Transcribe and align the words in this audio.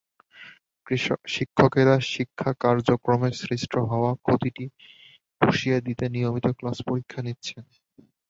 শিক্ষকেরা 1.27 1.95
শিক্ষা 2.13 2.49
কার্যক্রমে 2.63 3.29
সৃষ্ট 3.41 3.73
হওয়া 3.91 4.11
ক্ষতিটা 4.23 4.65
পুষিয়ে 5.41 5.77
দিতে 5.87 6.05
নিয়মিত 6.15 6.45
ক্লাস-পরীক্ষা 6.57 7.19
নিচ্ছেন। 7.25 7.63